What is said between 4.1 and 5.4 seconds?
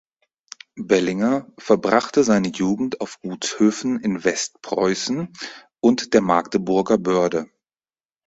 Westpreußen